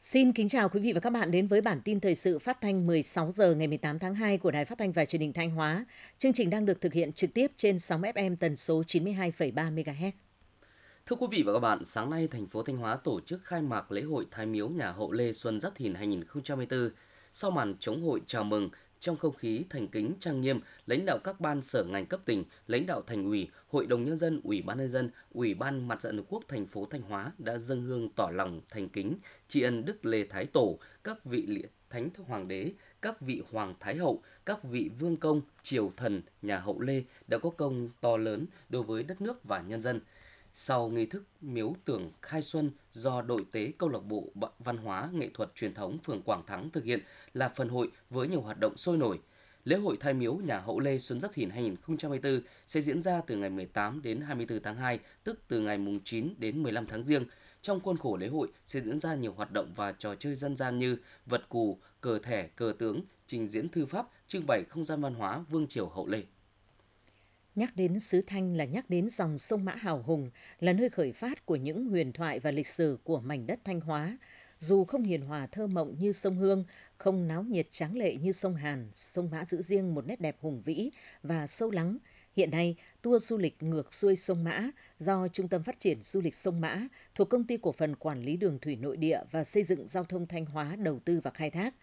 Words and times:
Xin 0.00 0.32
kính 0.32 0.48
chào 0.48 0.68
quý 0.68 0.80
vị 0.80 0.92
và 0.92 1.00
các 1.00 1.10
bạn 1.10 1.30
đến 1.30 1.46
với 1.46 1.60
bản 1.60 1.80
tin 1.84 2.00
thời 2.00 2.14
sự 2.14 2.38
phát 2.38 2.60
thanh 2.60 2.86
16 2.86 3.30
giờ 3.30 3.54
ngày 3.54 3.68
18 3.68 3.98
tháng 3.98 4.14
2 4.14 4.38
của 4.38 4.50
Đài 4.50 4.64
Phát 4.64 4.78
thanh 4.78 4.92
và 4.92 5.04
Truyền 5.04 5.22
hình 5.22 5.32
Thanh 5.32 5.50
Hóa. 5.50 5.84
Chương 6.18 6.32
trình 6.32 6.50
đang 6.50 6.66
được 6.66 6.80
thực 6.80 6.92
hiện 6.92 7.12
trực 7.12 7.34
tiếp 7.34 7.50
trên 7.56 7.78
sóng 7.78 8.02
FM 8.02 8.36
tần 8.36 8.56
số 8.56 8.82
92,3 8.82 9.74
MHz. 9.74 10.10
Thưa 11.06 11.16
quý 11.16 11.26
vị 11.30 11.42
và 11.46 11.52
các 11.52 11.58
bạn, 11.58 11.84
sáng 11.84 12.10
nay 12.10 12.28
thành 12.28 12.46
phố 12.46 12.62
Thanh 12.62 12.76
Hóa 12.76 12.96
tổ 12.96 13.20
chức 13.20 13.44
khai 13.44 13.62
mạc 13.62 13.92
lễ 13.92 14.02
hội 14.02 14.26
Thái 14.30 14.46
Miếu 14.46 14.68
nhà 14.68 14.92
Hậu 14.92 15.12
Lê 15.12 15.32
Xuân 15.32 15.60
Giáp 15.60 15.74
Thìn 15.74 15.94
2024. 15.94 16.90
Sau 17.32 17.50
màn 17.50 17.74
chống 17.80 18.02
hội 18.02 18.20
chào 18.26 18.44
mừng, 18.44 18.70
trong 19.02 19.16
không 19.16 19.34
khí 19.34 19.64
thành 19.70 19.88
kính 19.88 20.14
trang 20.20 20.40
nghiêm, 20.40 20.60
lãnh 20.86 21.04
đạo 21.04 21.18
các 21.24 21.40
ban 21.40 21.62
sở 21.62 21.84
ngành 21.84 22.06
cấp 22.06 22.20
tỉnh, 22.24 22.44
lãnh 22.66 22.86
đạo 22.86 23.02
thành 23.06 23.24
ủy, 23.24 23.48
hội 23.68 23.86
đồng 23.86 24.04
nhân 24.04 24.16
dân, 24.16 24.40
ủy 24.44 24.62
ban 24.62 24.78
nhân 24.78 24.88
dân, 24.88 25.10
ủy 25.32 25.54
ban 25.54 25.88
mặt 25.88 25.98
trận 26.02 26.16
tổ 26.16 26.22
quốc 26.28 26.44
thành 26.48 26.66
phố 26.66 26.86
Thanh 26.90 27.02
Hóa 27.02 27.32
đã 27.38 27.58
dâng 27.58 27.82
hương 27.82 28.08
tỏ 28.08 28.30
lòng 28.30 28.60
thành 28.68 28.88
kính, 28.88 29.16
tri 29.48 29.62
ân 29.62 29.84
Đức 29.84 30.04
Lê 30.04 30.24
Thái 30.24 30.46
Tổ, 30.46 30.78
các 31.04 31.24
vị 31.24 31.64
thánh 31.90 32.08
hoàng 32.26 32.48
đế, 32.48 32.72
các 33.02 33.20
vị 33.20 33.42
hoàng 33.50 33.74
thái 33.80 33.96
hậu, 33.96 34.22
các 34.46 34.64
vị 34.64 34.90
vương 34.98 35.16
công, 35.16 35.40
triều 35.62 35.92
thần 35.96 36.22
nhà 36.42 36.58
hậu 36.58 36.80
Lê 36.80 37.02
đã 37.28 37.38
có 37.38 37.50
công 37.50 37.88
to 38.00 38.16
lớn 38.16 38.46
đối 38.68 38.82
với 38.82 39.02
đất 39.02 39.20
nước 39.20 39.44
và 39.44 39.60
nhân 39.62 39.80
dân. 39.80 40.00
Sau 40.54 40.88
nghi 40.88 41.06
thức 41.06 41.24
miếu 41.40 41.74
tưởng 41.84 42.10
khai 42.22 42.42
xuân 42.42 42.70
do 42.92 43.22
đội 43.22 43.44
tế 43.52 43.72
câu 43.78 43.88
lạc 43.88 43.98
bộ 43.98 44.28
văn 44.58 44.76
hóa 44.76 45.08
nghệ 45.12 45.30
thuật 45.34 45.54
truyền 45.54 45.74
thống 45.74 45.98
phường 46.04 46.22
Quảng 46.22 46.46
Thắng 46.46 46.70
thực 46.70 46.84
hiện 46.84 47.00
là 47.34 47.48
phần 47.48 47.68
hội 47.68 47.90
với 48.10 48.28
nhiều 48.28 48.40
hoạt 48.40 48.60
động 48.60 48.76
sôi 48.76 48.96
nổi. 48.96 49.20
Lễ 49.64 49.76
hội 49.76 49.96
Thay 50.00 50.14
Miếu 50.14 50.34
nhà 50.34 50.58
Hậu 50.58 50.80
Lê 50.80 50.98
Xuân 50.98 51.20
Giáp 51.20 51.32
Thìn 51.32 51.50
2024 51.50 52.42
sẽ 52.66 52.80
diễn 52.80 53.02
ra 53.02 53.20
từ 53.26 53.36
ngày 53.36 53.50
18 53.50 54.02
đến 54.02 54.20
24 54.20 54.62
tháng 54.62 54.76
2, 54.76 54.98
tức 55.24 55.40
từ 55.48 55.60
ngày 55.60 55.78
mùng 55.78 56.00
9 56.04 56.34
đến 56.38 56.62
15 56.62 56.86
tháng 56.86 57.04
Giêng. 57.04 57.24
Trong 57.62 57.80
khuôn 57.80 57.96
khổ 57.96 58.16
lễ 58.16 58.28
hội 58.28 58.48
sẽ 58.66 58.80
diễn 58.80 59.00
ra 59.00 59.14
nhiều 59.14 59.32
hoạt 59.32 59.52
động 59.52 59.72
và 59.76 59.92
trò 59.92 60.14
chơi 60.14 60.34
dân 60.34 60.56
gian 60.56 60.78
như 60.78 60.96
vật 61.26 61.48
cù, 61.48 61.78
cờ 62.00 62.18
thẻ, 62.18 62.46
cờ 62.46 62.72
tướng, 62.78 63.00
trình 63.26 63.48
diễn 63.48 63.68
thư 63.68 63.86
pháp, 63.86 64.06
trưng 64.28 64.46
bày 64.46 64.64
không 64.68 64.84
gian 64.84 65.00
văn 65.00 65.14
hóa 65.14 65.44
Vương 65.50 65.66
Triều 65.66 65.88
Hậu 65.88 66.06
Lê. 66.06 66.22
Nhắc 67.54 67.76
đến 67.76 68.00
xứ 68.00 68.22
Thanh 68.26 68.56
là 68.56 68.64
nhắc 68.64 68.90
đến 68.90 69.08
dòng 69.08 69.38
sông 69.38 69.64
Mã 69.64 69.74
Hào 69.74 70.02
Hùng, 70.02 70.30
là 70.60 70.72
nơi 70.72 70.88
khởi 70.88 71.12
phát 71.12 71.46
của 71.46 71.56
những 71.56 71.88
huyền 71.88 72.12
thoại 72.12 72.40
và 72.40 72.50
lịch 72.50 72.66
sử 72.66 72.98
của 73.04 73.20
mảnh 73.20 73.46
đất 73.46 73.60
Thanh 73.64 73.80
Hóa. 73.80 74.18
Dù 74.58 74.84
không 74.84 75.02
hiền 75.02 75.22
hòa 75.22 75.46
thơ 75.46 75.66
mộng 75.66 75.94
như 75.98 76.12
sông 76.12 76.36
Hương, 76.36 76.64
không 76.98 77.28
náo 77.28 77.42
nhiệt 77.42 77.66
tráng 77.70 77.96
lệ 77.96 78.16
như 78.16 78.32
sông 78.32 78.56
Hàn, 78.56 78.88
sông 78.92 79.30
Mã 79.30 79.44
giữ 79.44 79.62
riêng 79.62 79.94
một 79.94 80.06
nét 80.06 80.20
đẹp 80.20 80.36
hùng 80.40 80.60
vĩ 80.64 80.90
và 81.22 81.46
sâu 81.46 81.70
lắng. 81.70 81.98
Hiện 82.36 82.50
nay, 82.50 82.76
tour 83.02 83.24
du 83.24 83.38
lịch 83.38 83.62
ngược 83.62 83.94
xuôi 83.94 84.16
sông 84.16 84.44
Mã 84.44 84.70
do 84.98 85.28
Trung 85.28 85.48
tâm 85.48 85.62
Phát 85.62 85.80
triển 85.80 86.02
Du 86.02 86.20
lịch 86.20 86.34
sông 86.34 86.60
Mã 86.60 86.86
thuộc 87.14 87.28
Công 87.28 87.44
ty 87.44 87.56
Cổ 87.56 87.72
phần 87.72 87.96
Quản 87.96 88.22
lý 88.22 88.36
Đường 88.36 88.58
Thủy 88.58 88.76
Nội 88.76 88.96
địa 88.96 89.20
và 89.30 89.44
Xây 89.44 89.62
dựng 89.62 89.88
Giao 89.88 90.04
thông 90.04 90.26
Thanh 90.26 90.46
Hóa 90.46 90.76
đầu 90.76 90.98
tư 91.04 91.20
và 91.22 91.30
khai 91.30 91.50
thác. 91.50 91.74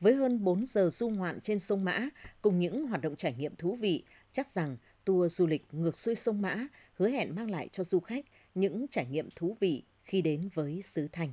Với 0.00 0.14
hơn 0.14 0.44
4 0.44 0.66
giờ 0.66 0.90
du 0.92 1.08
ngoạn 1.08 1.40
trên 1.40 1.58
sông 1.58 1.84
Mã 1.84 2.08
cùng 2.40 2.58
những 2.58 2.86
hoạt 2.86 3.00
động 3.00 3.16
trải 3.16 3.34
nghiệm 3.38 3.56
thú 3.56 3.74
vị, 3.74 4.04
chắc 4.32 4.46
rằng 4.46 4.76
tour 5.04 5.32
du 5.36 5.46
lịch 5.46 5.66
ngược 5.72 5.98
xuôi 5.98 6.14
sông 6.14 6.42
Mã 6.42 6.66
hứa 6.94 7.08
hẹn 7.08 7.34
mang 7.34 7.50
lại 7.50 7.68
cho 7.72 7.84
du 7.84 8.00
khách 8.00 8.24
những 8.54 8.86
trải 8.88 9.06
nghiệm 9.06 9.28
thú 9.36 9.56
vị 9.60 9.82
khi 10.04 10.22
đến 10.22 10.48
với 10.54 10.82
xứ 10.82 11.08
Thành. 11.12 11.32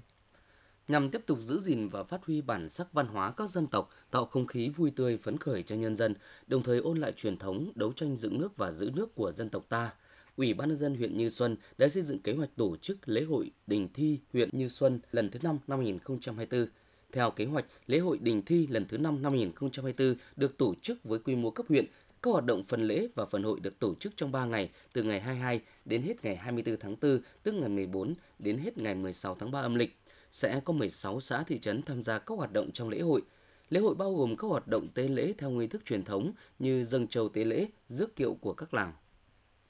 Nhằm 0.88 1.12
tiếp 1.12 1.22
tục 1.26 1.40
giữ 1.42 1.60
gìn 1.60 1.88
và 1.88 2.04
phát 2.04 2.26
huy 2.26 2.42
bản 2.42 2.70
sắc 2.70 2.94
văn 2.94 3.08
hóa 3.08 3.32
các 3.32 3.50
dân 3.50 3.68
tộc, 3.68 3.90
tạo 4.12 4.26
không 4.26 4.48
khí 4.48 4.70
vui 4.70 4.92
tươi 4.96 5.18
phấn 5.18 5.38
khởi 5.38 5.64
cho 5.64 5.76
nhân 5.76 5.96
dân, 5.96 6.16
đồng 6.48 6.64
thời 6.64 6.80
ôn 6.80 6.98
lại 6.98 7.12
truyền 7.12 7.38
thống 7.38 7.72
đấu 7.76 7.92
tranh 7.92 8.16
dựng 8.16 8.42
nước 8.42 8.58
và 8.58 8.72
giữ 8.72 8.92
nước 8.96 9.16
của 9.16 9.32
dân 9.32 9.50
tộc 9.50 9.66
ta, 9.70 9.92
Ủy 10.40 10.54
ban 10.54 10.70
nhân 10.70 10.78
dân 10.78 10.96
huyện 10.96 11.18
Như 11.18 11.30
Xuân 11.30 11.58
đã 11.78 11.90
xây 11.90 12.04
dựng 12.04 12.20
kế 12.20 12.34
hoạch 12.34 12.50
tổ 12.56 12.78
chức 12.78 12.98
lễ 13.06 13.24
hội 13.24 13.52
đình 13.68 13.90
thi 13.94 14.20
huyện 14.34 14.50
Như 14.52 14.68
Xuân 14.68 15.00
lần 15.12 15.30
thứ 15.30 15.40
5 15.44 15.60
năm 15.68 15.80
2024. 15.80 16.68
Theo 17.12 17.32
kế 17.32 17.46
hoạch, 17.46 17.66
lễ 17.88 18.00
hội 18.00 18.18
đình 18.22 18.42
thi 18.46 18.68
lần 18.68 18.86
thứ 18.88 18.98
5 18.98 19.22
năm 19.22 19.32
2024 19.32 20.16
được 20.36 20.58
tổ 20.58 20.74
chức 20.82 21.04
với 21.04 21.20
quy 21.20 21.36
mô 21.36 21.52
cấp 21.52 21.66
huyện 21.70 21.86
các 22.24 22.32
hoạt 22.32 22.46
động 22.46 22.64
phần 22.64 22.88
lễ 22.88 23.08
và 23.16 23.26
phần 23.26 23.44
hội 23.44 23.60
được 23.60 23.80
tổ 23.80 23.96
chức 23.96 24.14
trong 24.16 24.32
3 24.32 24.46
ngày, 24.46 24.70
từ 24.94 25.04
ngày 25.04 25.20
22 25.20 25.62
đến 25.86 26.02
hết 26.02 26.24
ngày 26.24 26.36
24 26.36 26.78
tháng 26.80 26.96
4, 27.02 27.22
tức 27.44 27.52
ngày 27.52 27.70
14 27.70 28.14
đến 28.40 28.58
hết 28.58 28.78
ngày 28.78 28.96
16 28.96 29.36
tháng 29.36 29.52
3 29.52 29.62
âm 29.62 29.76
lịch. 29.76 29.98
Sẽ 30.32 30.62
có 30.66 30.74
16 30.74 31.20
xã 31.20 31.44
thị 31.44 31.60
trấn 31.60 31.82
tham 31.82 32.04
gia 32.04 32.20
các 32.20 32.38
hoạt 32.38 32.54
động 32.54 32.72
trong 32.74 32.90
lễ 32.90 33.00
hội. 33.00 33.22
Lễ 33.70 33.80
hội 33.80 33.96
bao 33.96 34.14
gồm 34.14 34.36
các 34.38 34.48
hoạt 34.48 34.68
động 34.68 34.88
tế 34.94 35.08
lễ 35.08 35.34
theo 35.38 35.50
nghi 35.50 35.68
thức 35.68 35.86
truyền 35.86 36.04
thống 36.04 36.32
như 36.60 36.84
dâng 36.84 37.08
trầu 37.08 37.30
tế 37.30 37.44
lễ, 37.44 37.68
rước 37.90 38.16
kiệu 38.16 38.34
của 38.42 38.54
các 38.54 38.74
làng. 38.74 38.94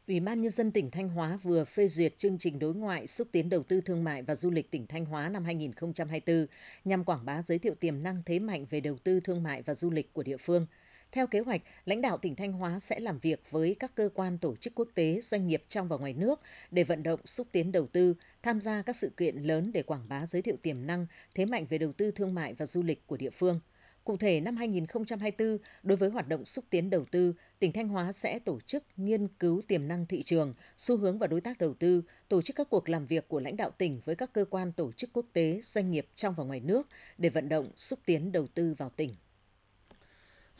Ủy 0.08 0.20
ban 0.20 0.42
Nhân 0.42 0.52
dân 0.52 0.72
tỉnh 0.72 0.92
Thanh 0.92 1.09
Hóa 1.09 1.40
vừa 1.44 1.64
phê 1.64 1.88
duyệt 1.88 2.18
chương 2.18 2.38
trình 2.38 2.59
đối 2.59 2.74
ngoại 2.74 3.08
xúc 3.08 3.28
tiến 3.32 3.50
đầu 3.50 3.64
tư 3.64 3.82
thương 3.82 4.04
mại 4.04 4.24
và 4.24 4.36
du 4.36 4.50
lịch 4.52 4.72
tỉnh 4.72 4.88
Thanh 4.88 5.06
Hóa 5.06 5.30
năm 5.30 5.44
2024 5.44 6.48
nhằm 6.86 7.04
quảng 7.04 7.26
bá 7.26 7.42
giới 7.42 7.59
thiệu 7.59 7.74
tiềm 7.80 8.04
năng 8.04 8.22
thế 8.26 8.40
mạnh 8.40 8.66
về 8.70 8.80
đầu 8.80 8.98
tư 9.04 9.20
thương 9.20 9.44
mại 9.44 9.62
và 9.62 9.74
du 9.74 9.90
lịch 9.90 10.14
của 10.14 10.24
địa 10.24 10.38
phương– 10.38 10.66
theo 11.12 11.28
kế 11.28 11.40
hoạch, 11.40 11.62
lãnh 11.86 12.02
đạo 12.02 12.18
tỉnh 12.18 12.36
Thanh 12.36 12.53
Hóa 12.53 12.80
sẽ 12.80 13.00
làm 13.00 13.20
việc 13.20 13.44
với 13.52 13.75
các 13.80 13.96
cơ 13.96 14.09
quan 14.14 14.38
tổ 14.38 14.56
chức 14.56 14.75
quốc 14.75 14.88
tế, 14.96 15.20
doanh 15.22 15.47
nghiệp 15.47 15.64
trong 15.70 15.88
và 15.88 15.97
ngoài 15.97 16.14
nước 16.14 16.40
để 16.72 16.84
vận 16.84 17.03
động 17.03 17.20
xúc 17.25 17.47
tiến 17.52 17.72
đầu 17.72 17.88
tư, 17.88 18.14
tham 18.44 18.62
gia 18.62 18.81
các 18.81 18.96
sự 18.96 19.12
kiện 19.18 19.36
lớn 19.36 19.72
để 19.74 19.84
quảng 19.84 20.09
bá 20.09 20.25
giới 20.25 20.42
thiệu 20.42 20.56
tiềm 20.62 20.88
năng, 20.88 21.06
thế 21.36 21.46
mạnh 21.46 21.66
về 21.70 21.78
đầu 21.78 21.94
tư 21.94 22.12
thương 22.12 22.34
mại 22.34 22.53
và 22.53 22.66
du 22.66 22.84
lịch 22.84 23.08
của 23.08 23.18
địa 23.18 23.30
phương. 23.30 23.59
Cụ 24.03 24.18
thể, 24.18 24.42
năm 24.42 24.56
2024, 24.56 25.58
đối 25.84 25.97
với 25.97 26.09
hoạt 26.09 26.28
động 26.28 26.46
xúc 26.46 26.66
tiến 26.70 26.90
đầu 26.90 27.06
tư, 27.12 27.34
tỉnh 27.59 27.72
Thanh 27.72 27.88
Hóa 27.88 28.12
sẽ 28.12 28.40
tổ 28.40 28.59
chức 28.59 28.84
nghiên 28.97 29.28
cứu 29.28 29.62
tiềm 29.68 29.88
năng 29.88 30.06
thị 30.06 30.24
trường, 30.24 30.53
xu 30.78 30.97
hướng 30.97 31.20
và 31.20 31.28
đối 31.28 31.41
tác 31.41 31.58
đầu 31.58 31.74
tư, 31.74 32.02
tổ 32.28 32.41
chức 32.41 32.56
các 32.56 32.68
cuộc 32.70 32.90
làm 32.90 33.06
việc 33.06 33.28
của 33.28 33.40
lãnh 33.40 33.58
đạo 33.58 33.72
tỉnh 33.78 34.02
với 34.06 34.16
các 34.16 34.34
cơ 34.34 34.46
quan 34.46 34.72
tổ 34.72 34.91
chức 34.91 35.09
quốc 35.14 35.26
tế, 35.34 35.59
doanh 35.64 35.91
nghiệp 35.91 36.08
trong 36.16 36.34
và 36.38 36.44
ngoài 36.44 36.59
nước 36.59 36.88
để 37.18 37.30
vận 37.30 37.50
động 37.50 37.72
xúc 37.76 38.00
tiến 38.06 38.31
đầu 38.31 38.47
tư 38.47 38.74
vào 38.78 38.90
tỉnh. 38.90 39.16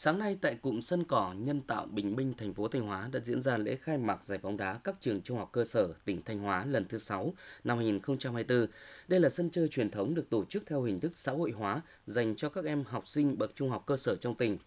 Sáng 0.02 0.20
nay 0.20 0.38
tại 0.42 0.56
cụm 0.56 0.80
sân 0.80 1.04
cỏ 1.04 1.34
nhân 1.38 1.62
tạo 1.62 1.86
Bình 1.86 2.16
Minh, 2.16 2.34
thành 2.38 2.54
phố 2.54 2.68
Thanh 2.68 2.82
Hóa 2.82 3.10
đã 3.12 3.20
diễn 3.20 3.42
ra 3.42 3.58
lễ 3.58 3.76
khai 3.76 3.98
mạc 3.98 4.26
giải 4.26 4.38
bóng 4.38 4.58
đá 4.58 4.80
các 4.84 4.96
trường 5.02 5.22
trung 5.22 5.38
học 5.38 5.50
cơ 5.52 5.66
sở 5.66 5.94
tỉnh 6.06 6.22
Thanh 6.24 6.40
Hóa 6.40 6.66
lần 6.66 6.86
thứ 6.86 6.98
6 6.98 7.34
năm 7.64 7.78
2024. 7.78 8.68
Đây 9.08 9.20
là 9.20 9.30
sân 9.30 9.50
chơi 9.50 9.68
truyền 9.68 9.92
thống 9.92 10.16
được 10.16 10.30
tổ 10.30 10.46
chức 10.46 10.66
theo 10.66 10.82
hình 10.82 11.00
thức 11.00 11.12
xã 11.16 11.32
hội 11.32 11.52
hóa 11.52 11.82
dành 12.08 12.36
cho 12.36 12.50
các 12.50 12.66
em 12.66 12.84
học 12.84 13.08
sinh 13.08 13.38
bậc 13.38 13.56
trung 13.56 13.70
học 13.70 13.84
cơ 13.86 13.98
sở 13.98 14.16
trong 14.16 14.36
tỉnh. 14.36 14.58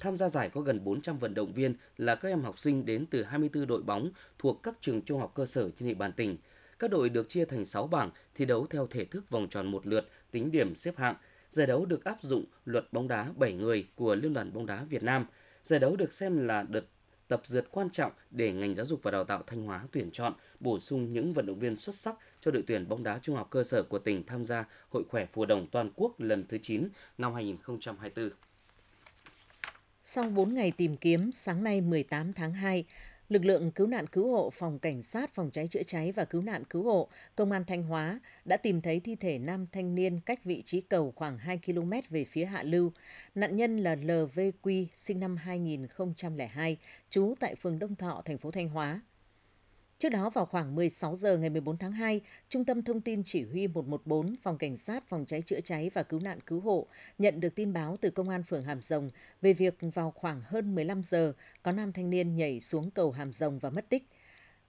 Tham 0.00 0.16
gia 0.16 0.28
giải 0.28 0.48
có 0.50 0.60
gần 0.60 0.84
400 0.84 1.18
vận 1.18 1.34
động 1.34 1.52
viên 1.52 1.74
là 1.96 2.14
các 2.14 2.28
em 2.28 2.42
học 2.42 2.58
sinh 2.58 2.84
đến 2.84 3.06
từ 3.06 3.22
24 3.22 3.66
đội 3.66 3.82
bóng 3.82 4.10
thuộc 4.38 4.62
các 4.62 4.74
trường 4.80 5.02
trung 5.02 5.20
học 5.20 5.32
cơ 5.34 5.46
sở 5.46 5.70
trên 5.70 5.88
địa 5.88 5.94
bàn 5.94 6.12
tỉnh. 6.12 6.36
Các 6.78 6.90
đội 6.90 7.08
được 7.08 7.28
chia 7.28 7.44
thành 7.44 7.64
6 7.64 7.86
bảng 7.86 8.10
thi 8.34 8.44
đấu 8.44 8.66
theo 8.70 8.86
thể 8.86 9.04
thức 9.04 9.30
vòng 9.30 9.48
tròn 9.50 9.66
một 9.66 9.86
lượt, 9.86 10.08
tính 10.30 10.50
điểm 10.50 10.74
xếp 10.74 10.96
hạng– 10.96 11.14
Giải 11.50 11.66
đấu 11.66 11.86
được 11.86 12.04
áp 12.04 12.22
dụng 12.22 12.44
luật 12.64 12.92
bóng 12.92 13.08
đá 13.08 13.32
7 13.36 13.52
người 13.52 13.86
của 13.94 14.14
Liên 14.14 14.34
đoàn 14.34 14.52
bóng 14.52 14.66
đá 14.66 14.84
Việt 14.84 15.02
Nam. 15.02 15.26
Giải 15.62 15.80
đấu 15.80 15.96
được 15.96 16.12
xem 16.12 16.46
là 16.46 16.62
đợt 16.62 16.84
tập 17.28 17.40
dượt 17.44 17.66
quan 17.70 17.90
trọng 17.90 18.12
để 18.30 18.52
ngành 18.52 18.74
giáo 18.74 18.86
dục 18.86 19.00
và 19.02 19.10
đào 19.10 19.24
tạo 19.24 19.42
Thanh 19.46 19.62
Hóa 19.62 19.84
tuyển 19.92 20.10
chọn, 20.10 20.32
bổ 20.60 20.78
sung 20.78 21.12
những 21.12 21.32
vận 21.32 21.46
động 21.46 21.58
viên 21.58 21.76
xuất 21.76 21.94
sắc 21.94 22.14
cho 22.40 22.50
đội 22.50 22.64
tuyển 22.66 22.88
bóng 22.88 23.02
đá 23.02 23.18
trung 23.22 23.36
học 23.36 23.48
cơ 23.50 23.64
sở 23.64 23.82
của 23.82 23.98
tỉnh 23.98 24.26
tham 24.26 24.46
gia 24.46 24.64
Hội 24.88 25.04
khỏe 25.08 25.26
phù 25.26 25.44
đồng 25.44 25.66
toàn 25.66 25.90
quốc 25.96 26.20
lần 26.20 26.46
thứ 26.48 26.58
9 26.58 26.88
năm 27.18 27.34
2024. 27.34 28.30
Sau 30.02 30.30
4 30.30 30.54
ngày 30.54 30.72
tìm 30.76 30.96
kiếm, 30.96 31.32
sáng 31.32 31.64
nay 31.64 31.80
18 31.80 32.32
tháng 32.32 32.52
2, 32.52 32.84
lực 33.30 33.44
lượng 33.44 33.70
cứu 33.70 33.86
nạn 33.86 34.06
cứu 34.06 34.32
hộ, 34.32 34.50
phòng 34.50 34.78
cảnh 34.78 35.02
sát 35.02 35.34
phòng 35.34 35.50
cháy 35.50 35.68
chữa 35.68 35.82
cháy 35.82 36.12
và 36.12 36.24
cứu 36.24 36.42
nạn 36.42 36.64
cứu 36.64 36.82
hộ, 36.82 37.08
công 37.36 37.52
an 37.52 37.64
thanh 37.66 37.82
hóa 37.82 38.20
đã 38.44 38.56
tìm 38.56 38.80
thấy 38.80 39.00
thi 39.00 39.16
thể 39.16 39.38
nam 39.38 39.66
thanh 39.72 39.94
niên 39.94 40.20
cách 40.20 40.44
vị 40.44 40.62
trí 40.66 40.80
cầu 40.80 41.12
khoảng 41.16 41.38
2 41.38 41.60
km 41.66 41.92
về 42.10 42.24
phía 42.24 42.44
hạ 42.44 42.62
lưu. 42.62 42.92
Nạn 43.34 43.56
nhân 43.56 43.76
là 43.78 43.94
lvq 43.94 44.86
sinh 44.94 45.20
năm 45.20 45.36
2002 45.36 46.76
trú 47.10 47.34
tại 47.40 47.54
phường 47.54 47.78
đông 47.78 47.96
thọ, 47.96 48.22
thành 48.24 48.38
phố 48.38 48.50
thanh 48.50 48.68
hóa. 48.68 49.00
Trước 50.00 50.08
đó 50.08 50.30
vào 50.30 50.46
khoảng 50.46 50.74
16 50.74 51.16
giờ 51.16 51.38
ngày 51.38 51.50
14 51.50 51.78
tháng 51.78 51.92
2, 51.92 52.20
Trung 52.48 52.64
tâm 52.64 52.82
Thông 52.82 53.00
tin 53.00 53.22
Chỉ 53.24 53.44
huy 53.44 53.66
114 53.66 54.36
Phòng 54.42 54.58
Cảnh 54.58 54.76
sát 54.76 55.08
Phòng 55.08 55.24
cháy 55.26 55.42
chữa 55.42 55.60
cháy 55.60 55.90
và 55.94 56.02
Cứu 56.02 56.20
nạn 56.20 56.40
Cứu 56.40 56.60
hộ 56.60 56.86
nhận 57.18 57.40
được 57.40 57.54
tin 57.54 57.72
báo 57.72 57.96
từ 58.00 58.10
Công 58.10 58.28
an 58.28 58.42
phường 58.42 58.62
Hàm 58.62 58.82
Rồng 58.82 59.10
về 59.42 59.52
việc 59.52 59.78
vào 59.94 60.10
khoảng 60.10 60.40
hơn 60.44 60.74
15 60.74 61.02
giờ 61.02 61.32
có 61.62 61.72
nam 61.72 61.92
thanh 61.92 62.10
niên 62.10 62.36
nhảy 62.36 62.60
xuống 62.60 62.90
cầu 62.90 63.10
Hàm 63.10 63.32
Rồng 63.32 63.58
và 63.58 63.70
mất 63.70 63.88
tích. 63.88 64.08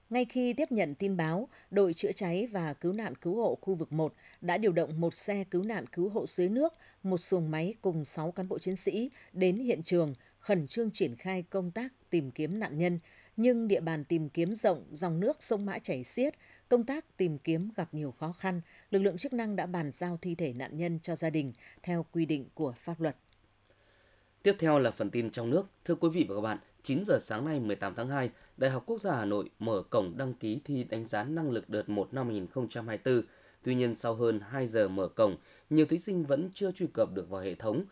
Ngay 0.10 0.26
khi 0.26 0.54
tiếp 0.54 0.72
nhận 0.72 0.96
tin 0.96 1.18
báo, 1.18 1.48
đội 1.72 1.94
chữa 1.94 2.12
cháy 2.12 2.48
và 2.48 2.74
cứu 2.74 2.94
nạn 2.94 3.16
cứu 3.16 3.36
hộ 3.36 3.58
khu 3.62 3.76
vực 3.76 3.92
1 3.92 4.14
đã 4.42 4.58
điều 4.58 4.72
động 4.72 5.02
một 5.02 5.14
xe 5.14 5.44
cứu 5.52 5.64
nạn 5.64 5.86
cứu 5.88 6.10
hộ 6.10 6.26
dưới 6.28 6.50
nước, 6.50 6.74
một 7.04 7.18
xuồng 7.18 7.52
máy 7.52 7.76
cùng 7.82 8.06
6 8.06 8.32
cán 8.32 8.48
bộ 8.50 8.60
chiến 8.60 8.76
sĩ 8.76 9.12
đến 9.34 9.58
hiện 9.58 9.84
trường, 9.84 10.14
khẩn 10.40 10.68
trương 10.68 10.92
triển 10.92 11.16
khai 11.16 11.44
công 11.50 11.72
tác 11.72 11.94
tìm 12.10 12.32
kiếm 12.32 12.60
nạn 12.60 12.78
nhân, 12.78 13.00
nhưng 13.42 13.68
địa 13.68 13.80
bàn 13.80 14.04
tìm 14.06 14.30
kiếm 14.30 14.56
rộng, 14.56 14.86
dòng 14.92 15.20
nước 15.20 15.44
sông 15.44 15.66
Mã 15.66 15.80
chảy 15.80 16.04
xiết, 16.04 16.34
công 16.70 16.86
tác 16.86 17.18
tìm 17.18 17.38
kiếm 17.38 17.70
gặp 17.76 17.94
nhiều 17.94 18.12
khó 18.12 18.34
khăn, 18.34 18.62
lực 18.92 19.00
lượng 19.00 19.18
chức 19.18 19.34
năng 19.34 19.56
đã 19.56 19.66
bàn 19.66 19.92
giao 19.92 20.18
thi 20.18 20.36
thể 20.36 20.54
nạn 20.54 20.78
nhân 20.78 21.00
cho 21.04 21.16
gia 21.16 21.30
đình 21.30 21.54
theo 21.84 22.06
quy 22.12 22.26
định 22.26 22.46
của 22.54 22.74
pháp 22.78 23.02
luật. 23.02 23.16
Tiếp 24.44 24.56
theo 24.60 24.80
là 24.80 24.92
phần 24.92 25.10
tin 25.10 25.30
trong 25.30 25.50
nước. 25.50 25.66
Thưa 25.86 25.96
quý 25.96 26.10
vị 26.10 26.26
và 26.30 26.36
các 26.36 26.42
bạn, 26.42 26.58
9 26.82 27.04
giờ 27.06 27.18
sáng 27.22 27.46
nay 27.46 27.60
18 27.60 27.96
tháng 27.96 28.08
2, 28.08 28.30
Đại 28.58 28.72
học 28.72 28.84
Quốc 28.86 29.02
gia 29.02 29.16
Hà 29.16 29.26
Nội 29.26 29.50
mở 29.60 29.84
cổng 29.90 30.18
đăng 30.18 30.34
ký 30.34 30.62
thi 30.66 30.84
đánh 30.84 31.06
giá 31.06 31.24
năng 31.24 31.52
lực 31.52 31.70
đợt 31.70 31.90
1 31.90 32.14
năm 32.14 32.28
2024. 32.28 33.22
Tuy 33.64 33.76
nhiên, 33.76 33.96
sau 33.96 34.16
hơn 34.16 34.40
2 34.40 34.68
giờ 34.68 34.88
mở 34.88 35.08
cổng, 35.08 35.38
nhiều 35.70 35.86
thí 35.86 35.98
sinh 35.98 36.24
vẫn 36.24 36.50
chưa 36.54 36.72
truy 36.72 36.88
cập 36.94 37.14
được 37.14 37.30
vào 37.30 37.42
hệ 37.42 37.56
thống. 37.56 37.86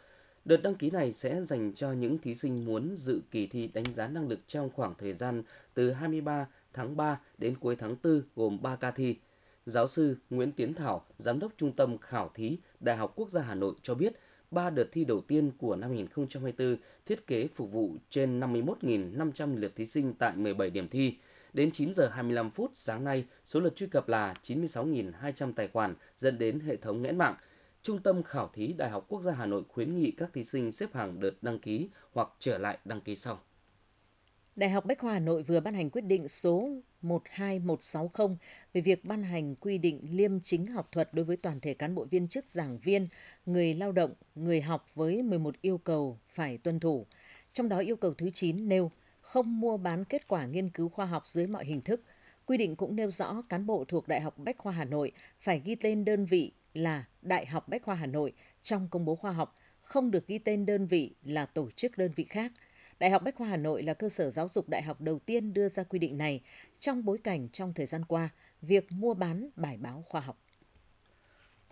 Đợt 0.46 0.58
đăng 0.58 0.76
ký 0.76 0.90
này 0.90 1.12
sẽ 1.12 1.42
dành 1.42 1.74
cho 1.74 1.92
những 1.92 2.18
thí 2.18 2.36
sinh 2.36 2.66
muốn 2.66 2.96
dự 2.96 3.22
kỳ 3.32 3.48
thi 3.48 3.68
đánh 3.68 3.94
giá 3.94 4.08
năng 4.08 4.28
lực 4.28 4.40
trong 4.48 4.70
khoảng 4.70 4.94
thời 4.98 5.14
gian 5.14 5.44
từ 5.74 5.92
23 5.92 6.48
tháng 6.74 6.98
3 6.98 7.20
đến 7.38 7.58
cuối 7.60 7.76
tháng 7.76 7.96
4 8.04 8.22
gồm 8.36 8.62
3 8.62 8.76
ca 8.76 8.92
thi. 8.92 9.16
Giáo 9.66 9.88
sư 9.88 10.18
Nguyễn 10.30 10.52
Tiến 10.52 10.74
Thảo, 10.74 11.06
Giám 11.18 11.40
đốc 11.40 11.52
Trung 11.58 11.72
tâm 11.72 11.98
Khảo 11.98 12.32
thí 12.34 12.58
Đại 12.80 12.98
học 12.98 13.14
Quốc 13.16 13.30
gia 13.30 13.42
Hà 13.42 13.56
Nội 13.56 13.74
cho 13.82 13.96
biết, 13.96 14.14
ba 14.52 14.70
đợt 14.70 14.88
thi 14.92 15.06
đầu 15.06 15.22
tiên 15.22 15.52
của 15.58 15.76
năm 15.76 15.90
2024 15.90 16.78
thiết 17.06 17.28
kế 17.28 17.48
phục 17.48 17.72
vụ 17.72 17.96
trên 18.10 18.40
51.500 18.40 19.58
lượt 19.58 19.76
thí 19.76 19.86
sinh 19.86 20.14
tại 20.14 20.36
17 20.36 20.70
điểm 20.70 20.88
thi. 20.88 21.18
Đến 21.54 21.72
9 21.72 21.94
giờ 21.94 22.08
25 22.08 22.50
phút 22.50 22.72
sáng 22.74 23.04
nay, 23.04 23.26
số 23.46 23.60
lượt 23.60 23.76
truy 23.76 23.88
cập 23.88 24.10
là 24.10 24.34
96.200 24.44 25.54
tài 25.54 25.68
khoản 25.68 25.96
dẫn 26.18 26.38
đến 26.38 26.60
hệ 26.60 26.76
thống 26.76 27.02
nghẽn 27.02 27.18
mạng. 27.18 27.36
Trung 27.84 28.00
tâm 28.04 28.24
Khảo 28.24 28.50
thí 28.54 28.74
Đại 28.74 28.90
học 28.90 29.06
Quốc 29.08 29.22
gia 29.22 29.34
Hà 29.34 29.46
Nội 29.46 29.64
khuyến 29.70 30.00
nghị 30.00 30.12
các 30.12 30.34
thí 30.34 30.44
sinh 30.44 30.72
xếp 30.72 30.94
hàng 30.94 31.20
đợt 31.20 31.34
đăng 31.42 31.60
ký 31.60 31.90
hoặc 32.14 32.30
trở 32.40 32.58
lại 32.58 32.78
đăng 32.86 33.02
ký 33.02 33.16
sau. 33.16 33.40
Đại 34.56 34.70
học 34.70 34.86
Bách 34.86 35.00
khoa 35.00 35.14
Hà 35.14 35.20
Nội 35.20 35.44
vừa 35.44 35.60
ban 35.60 35.74
hành 35.74 35.90
quyết 35.90 36.02
định 36.02 36.28
số 36.28 36.70
12160 37.02 38.38
về 38.74 38.81
việc 38.81 39.06
ban 39.06 39.24
hành 39.24 39.56
quy 39.56 39.78
định 39.78 40.00
liêm 40.12 40.40
chính 40.42 40.68
học 40.68 40.90
thuật 40.92 41.14
đối 41.14 41.26
với 41.26 41.38
toàn 41.38 41.60
thể 41.60 41.74
cán 41.74 41.96
bộ 41.96 42.06
viên 42.06 42.28
chức 42.28 42.50
giảng 42.50 42.80
viên, 42.80 43.08
người 43.46 43.74
lao 43.74 43.92
động, 43.92 44.14
người 44.36 44.62
học 44.62 44.86
với 44.96 45.22
11 45.22 45.56
yêu 45.62 45.78
cầu 45.78 46.20
phải 46.30 46.58
tuân 46.58 46.80
thủ. 46.80 47.06
Trong 47.54 47.70
đó 47.70 47.78
yêu 47.78 47.96
cầu 47.96 48.14
thứ 48.14 48.30
9 48.34 48.70
nêu 48.70 48.92
không 49.22 49.60
mua 49.60 49.78
bán 49.78 50.06
kết 50.06 50.28
quả 50.28 50.46
nghiên 50.46 50.70
cứu 50.70 50.90
khoa 50.90 51.06
học 51.06 51.28
dưới 51.28 51.48
mọi 51.48 51.66
hình 51.66 51.81
thức. 51.81 52.02
Quy 52.46 52.58
định 52.58 52.76
cũng 52.76 52.96
nêu 52.96 53.12
rõ 53.12 53.42
cán 53.50 53.66
bộ 53.66 53.86
thuộc 53.88 54.08
Đại 54.08 54.22
học 54.22 54.38
Bách 54.38 54.58
khoa 54.58 54.74
Hà 54.74 54.86
Nội 54.86 55.12
phải 55.40 55.62
ghi 55.66 55.76
tên 55.76 56.06
đơn 56.06 56.26
vị 56.26 56.52
là 56.74 57.06
Đại 57.21 57.45
học 57.45 57.68
Bách 57.68 57.83
khoa 57.83 57.95
Hà 57.95 58.06
Nội 58.06 58.33
trong 58.62 58.88
công 58.92 59.06
bố 59.06 59.16
khoa 59.16 59.31
học, 59.31 59.56
không 59.81 60.12
được 60.12 60.27
ghi 60.27 60.39
tên 60.39 60.66
đơn 60.66 60.88
vị 60.88 61.16
là 61.24 61.45
tổ 61.45 61.71
chức 61.71 61.98
đơn 61.98 62.12
vị 62.16 62.24
khác– 62.24 62.51
Đại 63.00 63.10
học 63.10 63.24
Bách 63.24 63.36
khoa 63.36 63.48
Hà 63.48 63.57
Nội 63.57 63.83
là 63.83 63.94
cơ 63.94 64.10
sở 64.10 64.30
giáo 64.30 64.48
dục 64.48 64.69
đại 64.69 64.81
học 64.81 65.01
đầu 65.01 65.19
tiên 65.19 65.54
đưa 65.54 65.69
ra 65.69 65.83
quy 65.83 66.00
định 66.00 66.18
này 66.18 66.42
trong 66.80 67.06
bối 67.06 67.18
cảnh 67.18 67.50
trong 67.50 67.74
thời 67.74 67.86
gian 67.86 68.06
qua, 68.06 68.30
việc 68.62 68.92
mua 68.92 69.13
bán 69.13 69.50
bài 69.56 69.77
báo 69.77 70.06
khoa 70.10 70.21
học. 70.21 70.38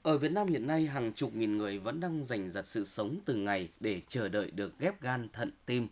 Ở 0.01 0.17
Việt 0.17 0.31
Nam 0.31 0.47
hiện 0.47 0.67
nay, 0.67 0.85
hàng 0.85 1.13
chục 1.13 1.35
nghìn 1.35 1.57
người 1.57 1.79
vẫn 1.79 1.99
đang 1.99 2.23
giành 2.23 2.49
giật 2.49 2.67
sự 2.67 2.85
sống 2.85 3.19
từng 3.25 3.45
ngày 3.45 3.69
để 3.79 4.01
chờ 4.07 4.29
đợi 4.29 4.51
được 4.51 4.79
ghép 4.79 5.01
gan, 5.01 5.27
thận, 5.33 5.51
tim. 5.65 5.87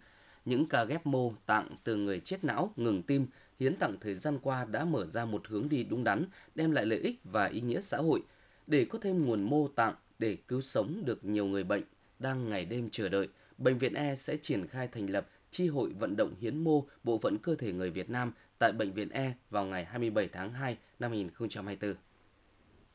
Những 0.46 0.68
ca 0.70 0.84
ghép 0.84 1.06
mô 1.06 1.34
tạng 1.46 1.76
từ 1.84 1.96
người 1.96 2.20
chết 2.20 2.44
não, 2.44 2.72
ngừng 2.76 3.04
tim, 3.04 3.28
hiến 3.60 3.76
tặng 3.76 3.98
thời 4.02 4.16
gian 4.16 4.40
qua 4.42 4.66
đã 4.66 4.86
mở 4.86 5.06
ra 5.06 5.26
một 5.26 5.48
hướng 5.48 5.70
đi 5.70 5.84
đúng 5.84 6.04
đắn, 6.04 6.26
đem 6.56 6.72
lại 6.72 6.86
lợi 6.86 7.00
ích 7.00 7.20
và 7.24 7.46
ý 7.46 7.62
nghĩa 7.62 7.82
xã 7.82 7.98
hội. 7.98 8.24
Để 8.68 8.86
có 8.86 9.00
thêm 9.00 9.26
nguồn 9.26 9.44
mô 9.44 9.68
tạng 9.68 9.96
để 10.20 10.38
cứu 10.48 10.62
sống 10.62 11.02
được 11.06 11.26
nhiều 11.26 11.46
người 11.46 11.64
bệnh 11.64 11.84
đang 12.20 12.50
ngày 12.50 12.66
đêm 12.66 12.90
chờ 12.92 13.10
đợi– 13.10 13.28
Bệnh 13.58 13.78
viện 13.78 13.94
E 13.94 14.16
sẽ 14.16 14.38
triển 14.38 14.68
khai 14.68 14.88
thành 14.88 15.10
lập 15.10 15.28
chi 15.52 15.68
hội 15.68 15.94
vận 16.00 16.16
động 16.18 16.36
hiến 16.42 16.64
mô 16.64 16.86
bộ 17.04 17.18
phận 17.18 17.38
cơ 17.38 17.56
thể 17.56 17.74
người 17.74 17.90
Việt 17.90 18.10
Nam 18.10 18.34
tại 18.60 18.72
Bệnh 18.72 18.94
viện 18.94 19.10
E 19.10 19.34
vào 19.50 19.66
ngày 19.66 19.86
27 19.86 20.28
tháng 20.28 20.54
2 20.54 20.78
năm 21.00 21.12
2024. 21.12 21.96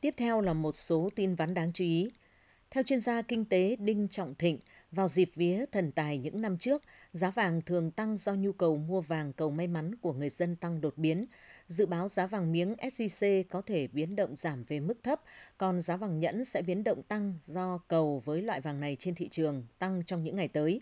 Tiếp 0.01 0.13
theo 0.17 0.41
là 0.41 0.53
một 0.53 0.75
số 0.75 1.09
tin 1.15 1.35
vắn 1.35 1.53
đáng 1.53 1.73
chú 1.73 1.83
ý. 1.83 2.11
Theo 2.69 2.83
chuyên 2.83 2.99
gia 2.99 3.21
kinh 3.21 3.45
tế 3.45 3.75
Đinh 3.79 4.07
Trọng 4.07 4.35
Thịnh, 4.35 4.59
vào 4.91 5.07
dịp 5.07 5.31
vía 5.35 5.65
thần 5.71 5.91
tài 5.91 6.17
những 6.17 6.41
năm 6.41 6.57
trước, 6.57 6.81
giá 7.13 7.31
vàng 7.31 7.61
thường 7.61 7.91
tăng 7.91 8.17
do 8.17 8.33
nhu 8.33 8.51
cầu 8.51 8.77
mua 8.77 9.01
vàng 9.01 9.33
cầu 9.33 9.51
may 9.51 9.67
mắn 9.67 9.95
của 9.95 10.13
người 10.13 10.29
dân 10.29 10.55
tăng 10.55 10.81
đột 10.81 10.97
biến. 10.97 11.25
Dự 11.67 11.85
báo 11.85 12.07
giá 12.07 12.27
vàng 12.27 12.51
miếng 12.51 12.73
SJC 12.73 13.43
có 13.49 13.61
thể 13.61 13.87
biến 13.87 14.15
động 14.15 14.35
giảm 14.35 14.63
về 14.63 14.79
mức 14.79 15.03
thấp, 15.03 15.21
còn 15.57 15.81
giá 15.81 15.97
vàng 15.97 16.19
nhẫn 16.19 16.45
sẽ 16.45 16.61
biến 16.61 16.83
động 16.83 17.03
tăng 17.03 17.33
do 17.45 17.79
cầu 17.87 18.21
với 18.25 18.41
loại 18.41 18.61
vàng 18.61 18.79
này 18.79 18.95
trên 18.99 19.15
thị 19.15 19.29
trường 19.29 19.65
tăng 19.79 20.03
trong 20.05 20.23
những 20.23 20.35
ngày 20.35 20.47
tới 20.47 20.81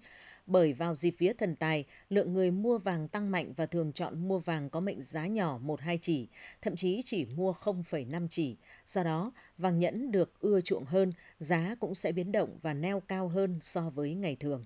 bởi 0.49 0.73
vào 0.73 0.95
dịp 0.95 1.15
vía 1.17 1.33
thần 1.33 1.55
tài, 1.55 1.85
lượng 2.09 2.33
người 2.33 2.51
mua 2.51 2.77
vàng 2.77 3.07
tăng 3.07 3.31
mạnh 3.31 3.53
và 3.57 3.65
thường 3.65 3.91
chọn 3.93 4.27
mua 4.27 4.39
vàng 4.39 4.69
có 4.69 4.79
mệnh 4.79 5.03
giá 5.03 5.27
nhỏ 5.27 5.59
1-2 5.63 5.97
chỉ, 6.01 6.27
thậm 6.61 6.75
chí 6.75 7.01
chỉ 7.05 7.25
mua 7.25 7.51
0,5 7.51 8.27
chỉ. 8.29 8.57
Do 8.85 9.03
đó, 9.03 9.31
vàng 9.57 9.79
nhẫn 9.79 10.11
được 10.11 10.39
ưa 10.39 10.61
chuộng 10.61 10.85
hơn, 10.85 11.13
giá 11.39 11.75
cũng 11.79 11.95
sẽ 11.95 12.11
biến 12.11 12.31
động 12.31 12.59
và 12.61 12.73
neo 12.73 12.99
cao 12.99 13.27
hơn 13.27 13.59
so 13.61 13.89
với 13.89 14.13
ngày 14.13 14.35
thường. 14.35 14.65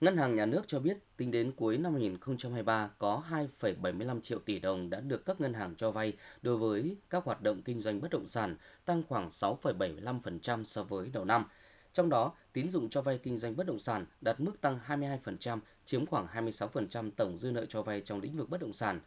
Ngân 0.00 0.16
hàng 0.16 0.36
Nhà 0.36 0.46
nước 0.46 0.62
cho 0.66 0.80
biết 0.80 0.98
tính 1.16 1.30
đến 1.30 1.52
cuối 1.56 1.78
năm 1.78 1.92
2023 1.92 2.90
có 2.98 3.22
2,75 3.60 4.20
triệu 4.20 4.38
tỷ 4.38 4.58
đồng 4.58 4.90
đã 4.90 5.00
được 5.00 5.24
các 5.26 5.40
ngân 5.40 5.54
hàng 5.54 5.74
cho 5.76 5.90
vay 5.90 6.12
đối 6.42 6.56
với 6.56 6.96
các 7.10 7.24
hoạt 7.24 7.42
động 7.42 7.62
kinh 7.62 7.80
doanh 7.80 8.00
bất 8.00 8.10
động 8.10 8.26
sản, 8.26 8.56
tăng 8.84 9.02
khoảng 9.08 9.28
6,75% 9.28 10.64
so 10.64 10.84
với 10.84 11.10
đầu 11.12 11.24
năm– 11.24 11.44
trong 11.92 12.08
đó, 12.08 12.32
tín 12.52 12.68
dụng 12.68 12.90
cho 12.90 13.02
vay 13.02 13.18
kinh 13.18 13.36
doanh 13.36 13.56
bất 13.56 13.66
động 13.66 13.78
sản 13.78 14.06
đạt 14.20 14.40
mức 14.40 14.60
tăng 14.60 14.78
22%, 14.86 15.58
chiếm 15.84 16.06
khoảng 16.06 16.26
26% 16.26 17.10
tổng 17.16 17.38
dư 17.38 17.50
nợ 17.50 17.66
cho 17.68 17.82
vay 17.82 18.00
trong 18.00 18.20
lĩnh 18.20 18.36
vực 18.36 18.50
bất 18.50 18.60
động 18.60 18.72
sản. 18.72 19.00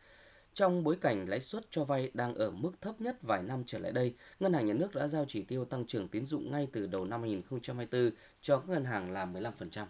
Trong 0.54 0.84
bối 0.84 0.98
cảnh 1.02 1.30
lãi 1.30 1.40
suất 1.40 1.66
cho 1.70 1.84
vay 1.84 2.12
đang 2.14 2.36
ở 2.36 2.52
mức 2.52 2.72
thấp 2.82 3.02
nhất 3.02 3.18
vài 3.22 3.44
năm 3.44 3.64
trở 3.66 3.80
lại 3.80 3.92
đây, 3.92 4.16
Ngân 4.40 4.54
hàng 4.54 4.66
Nhà 4.66 4.74
nước 4.74 4.96
đã 4.96 5.08
giao 5.08 5.26
chỉ 5.28 5.44
tiêu 5.44 5.66
tăng 5.66 5.86
trưởng 5.86 6.08
tín 6.08 6.26
dụng 6.26 6.52
ngay 6.52 6.68
từ 6.72 6.88
đầu 6.88 7.06
năm 7.06 7.22
2024 7.22 8.12
cho 8.42 8.58
các 8.58 8.70
ngân 8.70 8.86
hàng 8.86 9.12
là 9.12 9.26
15%. 9.26 9.86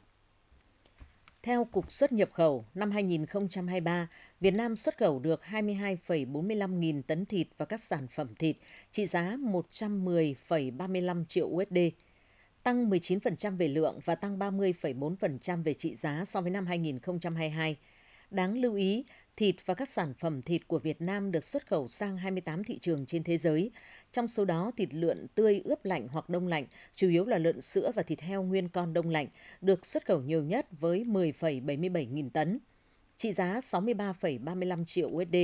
Theo 1.43 1.65
Cục 1.65 1.91
xuất 1.91 2.11
nhập 2.11 2.29
khẩu, 2.33 2.65
năm 2.73 2.91
2023, 2.91 4.07
Việt 4.39 4.51
Nam 4.51 4.75
xuất 4.75 4.97
khẩu 4.97 5.19
được 5.19 5.41
22,45 5.49 6.79
nghìn 6.79 7.03
tấn 7.03 7.25
thịt 7.25 7.47
và 7.57 7.65
các 7.65 7.81
sản 7.81 8.07
phẩm 8.07 8.35
thịt, 8.39 8.55
trị 8.91 9.07
giá 9.07 9.37
110,35 9.39 11.25
triệu 11.25 11.47
USD 11.47 11.77
tăng 12.63 12.89
19% 12.89 13.57
về 13.57 13.67
lượng 13.67 13.99
và 14.05 14.15
tăng 14.15 14.39
30,4% 14.39 15.63
về 15.63 15.73
trị 15.73 15.95
giá 15.95 16.25
so 16.25 16.41
với 16.41 16.51
năm 16.51 16.65
2022. 16.65 17.77
Đáng 18.31 18.57
lưu 18.57 18.75
ý, 18.75 19.05
thịt 19.35 19.55
và 19.65 19.73
các 19.73 19.89
sản 19.89 20.13
phẩm 20.13 20.41
thịt 20.41 20.67
của 20.67 20.79
Việt 20.79 21.01
Nam 21.01 21.31
được 21.31 21.45
xuất 21.45 21.67
khẩu 21.67 21.87
sang 21.87 22.17
28 22.17 22.63
thị 22.63 22.79
trường 22.79 23.05
trên 23.05 23.23
thế 23.23 23.37
giới. 23.37 23.71
Trong 24.11 24.27
số 24.27 24.45
đó, 24.45 24.71
thịt 24.77 24.93
lợn 24.93 25.27
tươi 25.35 25.61
ướp 25.65 25.85
lạnh 25.85 26.07
hoặc 26.07 26.29
đông 26.29 26.47
lạnh, 26.47 26.65
chủ 26.95 27.09
yếu 27.09 27.25
là 27.25 27.37
lợn 27.37 27.61
sữa 27.61 27.91
và 27.95 28.03
thịt 28.03 28.21
heo 28.21 28.43
nguyên 28.43 28.69
con 28.69 28.93
đông 28.93 29.09
lạnh, 29.09 29.27
được 29.61 29.85
xuất 29.85 30.05
khẩu 30.05 30.21
nhiều 30.21 30.43
nhất 30.43 30.67
với 30.79 31.03
10,77 31.03 32.13
nghìn 32.13 32.29
tấn, 32.29 32.59
trị 33.17 33.33
giá 33.33 33.59
63,35 33.59 34.85
triệu 34.85 35.09
USD. 35.09 35.35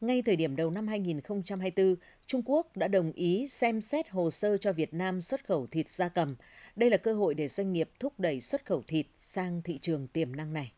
Ngay 0.00 0.22
thời 0.22 0.36
điểm 0.36 0.56
đầu 0.56 0.70
năm 0.70 0.86
2024, 0.86 1.96
Trung 2.26 2.42
Quốc 2.44 2.76
đã 2.76 2.88
đồng 2.88 3.12
ý 3.12 3.46
xem 3.46 3.80
xét 3.80 4.10
hồ 4.10 4.30
sơ 4.30 4.56
cho 4.56 4.72
Việt 4.72 4.94
Nam 4.94 5.20
xuất 5.20 5.46
khẩu 5.46 5.66
thịt 5.66 5.88
gia 5.88 6.08
cầm. 6.08 6.36
Đây 6.76 6.90
là 6.90 6.96
cơ 6.96 7.14
hội 7.14 7.34
để 7.34 7.48
doanh 7.48 7.72
nghiệp 7.72 7.90
thúc 8.00 8.12
đẩy 8.18 8.40
xuất 8.40 8.66
khẩu 8.66 8.82
thịt 8.86 9.06
sang 9.16 9.62
thị 9.62 9.78
trường 9.82 10.06
tiềm 10.06 10.36
năng 10.36 10.52
này. 10.52 10.72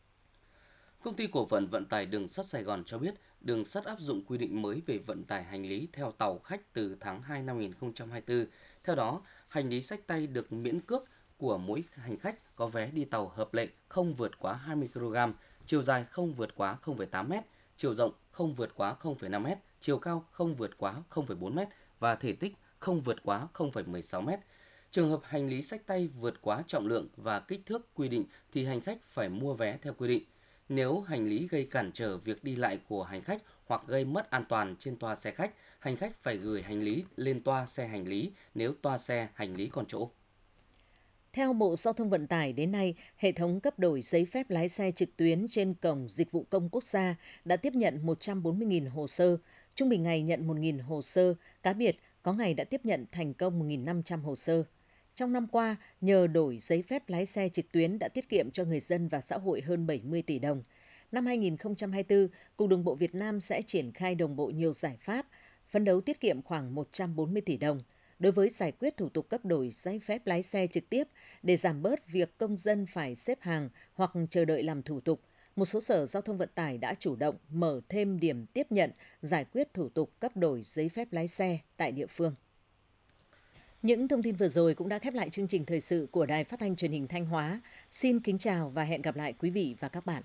Công 1.03 1.13
ty 1.13 1.27
cổ 1.27 1.45
phần 1.45 1.67
vận 1.67 1.85
tải 1.85 2.05
đường 2.05 2.27
sắt 2.27 2.45
Sài 2.45 2.63
Gòn 2.63 2.83
cho 2.85 2.97
biết, 2.97 3.13
đường 3.41 3.65
sắt 3.65 3.85
áp 3.85 3.99
dụng 3.99 4.25
quy 4.25 4.37
định 4.37 4.61
mới 4.61 4.81
về 4.85 4.97
vận 4.97 5.23
tải 5.23 5.43
hành 5.43 5.65
lý 5.65 5.87
theo 5.93 6.11
tàu 6.11 6.39
khách 6.39 6.73
từ 6.73 6.97
tháng 6.99 7.21
2 7.21 7.43
năm 7.43 7.57
2024. 7.57 8.45
Theo 8.83 8.95
đó, 8.95 9.21
hành 9.47 9.69
lý 9.69 9.81
sách 9.81 10.07
tay 10.07 10.27
được 10.27 10.53
miễn 10.53 10.79
cước 10.79 11.03
của 11.37 11.57
mỗi 11.57 11.83
hành 11.91 12.19
khách 12.19 12.55
có 12.55 12.67
vé 12.67 12.91
đi 12.91 13.05
tàu 13.05 13.27
hợp 13.27 13.53
lệ 13.53 13.67
không 13.87 14.13
vượt 14.13 14.39
quá 14.39 14.53
20 14.53 14.89
kg, 14.93 15.15
chiều 15.65 15.81
dài 15.81 16.05
không 16.05 16.33
vượt 16.33 16.55
quá 16.55 16.77
0,8 16.83 17.27
m, 17.27 17.33
chiều 17.77 17.95
rộng 17.95 18.11
không 18.31 18.53
vượt 18.53 18.75
quá 18.75 18.95
0,5 19.01 19.41
m, 19.41 19.47
chiều 19.81 19.99
cao 19.99 20.25
không 20.31 20.55
vượt 20.55 20.77
quá 20.77 21.03
0,4 21.09 21.51
m 21.53 21.59
và 21.99 22.15
thể 22.15 22.33
tích 22.33 22.53
không 22.79 23.01
vượt 23.01 23.23
quá 23.23 23.47
0,16 23.53 24.21
m. 24.21 24.29
Trường 24.91 25.09
hợp 25.09 25.19
hành 25.23 25.47
lý 25.47 25.61
sách 25.61 25.81
tay 25.85 26.07
vượt 26.07 26.41
quá 26.41 26.63
trọng 26.67 26.87
lượng 26.87 27.07
và 27.15 27.39
kích 27.39 27.61
thước 27.65 27.93
quy 27.93 28.07
định 28.07 28.25
thì 28.51 28.65
hành 28.65 28.81
khách 28.81 28.97
phải 29.03 29.29
mua 29.29 29.53
vé 29.53 29.77
theo 29.81 29.93
quy 29.93 30.07
định. 30.07 30.23
Nếu 30.69 31.01
hành 31.01 31.25
lý 31.27 31.47
gây 31.47 31.65
cản 31.65 31.91
trở 31.93 32.17
việc 32.17 32.43
đi 32.43 32.55
lại 32.55 32.79
của 32.87 33.03
hành 33.03 33.21
khách 33.21 33.41
hoặc 33.65 33.81
gây 33.87 34.05
mất 34.05 34.29
an 34.29 34.45
toàn 34.49 34.75
trên 34.79 34.95
toa 34.95 35.15
xe 35.15 35.31
khách, 35.31 35.53
hành 35.79 35.95
khách 35.95 36.15
phải 36.15 36.37
gửi 36.37 36.61
hành 36.61 36.81
lý 36.81 37.05
lên 37.15 37.43
toa 37.43 37.65
xe 37.65 37.87
hành 37.87 38.07
lý 38.07 38.31
nếu 38.55 38.73
toa 38.81 38.97
xe 38.97 39.29
hành 39.33 39.55
lý 39.55 39.69
còn 39.69 39.85
chỗ. 39.87 40.09
Theo 41.37 41.53
Bộ 41.53 41.75
Giao 41.75 41.93
thông 41.93 42.09
Vận 42.09 42.27
tải, 42.27 42.53
đến 42.53 42.71
nay, 42.71 42.95
hệ 43.17 43.31
thống 43.31 43.59
cấp 43.59 43.79
đổi 43.79 44.01
giấy 44.01 44.25
phép 44.25 44.49
lái 44.49 44.69
xe 44.69 44.91
trực 44.91 45.17
tuyến 45.17 45.47
trên 45.49 45.73
Cổng 45.73 46.07
Dịch 46.09 46.31
vụ 46.31 46.45
Công 46.49 46.69
Quốc 46.69 46.83
gia 46.83 47.15
đã 47.45 47.57
tiếp 47.57 47.73
nhận 47.75 48.05
140.000 48.05 48.89
hồ 48.89 49.07
sơ, 49.07 49.37
trung 49.75 49.89
bình 49.89 50.03
ngày 50.03 50.21
nhận 50.21 50.47
1.000 50.47 50.83
hồ 50.83 51.01
sơ, 51.01 51.33
cá 51.63 51.73
biệt 51.73 51.99
có 52.23 52.33
ngày 52.33 52.53
đã 52.53 52.63
tiếp 52.63 52.81
nhận 52.83 53.05
thành 53.11 53.33
công 53.33 53.69
1.500 53.69 54.21
hồ 54.21 54.35
sơ. 54.35 54.63
Trong 55.15 55.33
năm 55.33 55.47
qua, 55.47 55.75
nhờ 56.01 56.27
đổi 56.27 56.57
giấy 56.57 56.81
phép 56.81 57.09
lái 57.09 57.25
xe 57.25 57.49
trực 57.49 57.71
tuyến 57.71 57.99
đã 57.99 58.07
tiết 58.07 58.29
kiệm 58.29 58.51
cho 58.51 58.63
người 58.63 58.79
dân 58.79 59.07
và 59.07 59.21
xã 59.21 59.37
hội 59.37 59.61
hơn 59.61 59.87
70 59.87 60.21
tỷ 60.21 60.39
đồng. 60.39 60.63
Năm 61.11 61.25
2024, 61.25 62.27
Cục 62.55 62.69
Đường 62.69 62.83
bộ 62.83 62.95
Việt 62.95 63.15
Nam 63.15 63.39
sẽ 63.39 63.61
triển 63.61 63.91
khai 63.91 64.15
đồng 64.15 64.35
bộ 64.35 64.49
nhiều 64.49 64.73
giải 64.73 64.97
pháp, 64.99 65.27
phấn 65.65 65.85
đấu 65.85 66.01
tiết 66.01 66.19
kiệm 66.19 66.41
khoảng 66.41 66.75
140 66.75 67.41
tỷ 67.41 67.57
đồng– 67.57 67.81
đối 68.19 68.31
với 68.31 68.49
giải 68.49 68.71
quyết 68.71 68.97
thủ 68.97 69.09
tục 69.09 69.29
cấp 69.29 69.45
đổi 69.45 69.69
giấy 69.73 69.99
phép 69.99 70.27
lái 70.27 70.43
xe 70.43 70.67
trực 70.67 70.89
tiếp 70.89 71.07
để 71.43 71.57
giảm 71.57 71.81
bớt 71.81 72.07
việc 72.07 72.37
công 72.37 72.57
dân 72.57 72.85
phải 72.85 73.15
xếp 73.15 73.37
hàng 73.41 73.69
hoặc 73.93 74.11
chờ 74.29 74.45
đợi 74.45 74.63
làm 74.63 74.83
thủ 74.83 74.99
tục. 74.99 75.21
một 75.55 75.65
số 75.65 75.81
sở 75.81 76.05
giao 76.05 76.21
thông 76.21 76.37
vận 76.37 76.49
tải 76.55 76.77
đã 76.77 76.93
chủ 76.93 77.15
động 77.15 77.35
mở 77.49 77.81
thêm 77.89 78.19
điểm 78.19 78.45
tiếp 78.45 78.67
nhận, 78.69 78.91
giải 79.21 79.45
quyết 79.45 79.73
thủ 79.73 79.89
tục 79.89 80.11
cấp 80.19 80.37
đổi 80.37 80.61
giấy 80.63 80.89
phép 80.89 81.07
lái 81.11 81.27
xe 81.27 81.59
tại 81.77 81.91
địa 81.91 82.07
phương. 82.07 82.35
Những 83.81 84.07
thông 84.07 84.23
tin 84.23 84.35
vừa 84.35 84.47
rồi 84.47 84.75
cũng 84.75 84.89
đã 84.89 84.99
khép 84.99 85.13
lại 85.13 85.29
chương 85.29 85.47
trình 85.47 85.65
thời 85.65 85.81
sự 85.81 86.07
của 86.11 86.25
Đài 86.25 86.43
Phát 86.43 86.59
thanh 86.59 86.75
Truyền 86.75 86.91
hình 86.91 87.07
Thanh 87.07 87.25
Hóa. 87.25 87.61
Xin 87.91 88.19
kính 88.19 88.37
chào 88.37 88.69
và 88.69 88.83
hẹn 88.83 89.01
gặp 89.01 89.15
lại 89.15 89.33
quý 89.33 89.49
vị 89.49 89.75
và 89.79 89.89
các 89.89 90.05
bạn. 90.05 90.23